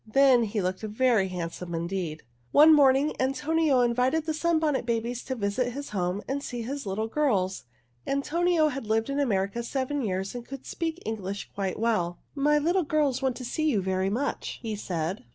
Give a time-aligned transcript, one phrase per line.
[0.11, 2.23] Then he looked very handsome indeed.
[2.51, 7.05] One morning Antonio invited the Sunbonnet Babies to visit his home and see his little
[7.05, 7.65] girls.
[8.07, 12.17] Antonio had lived in America seven years and could speak English quite well.
[12.33, 15.23] "My little girls want to see you very much," he said.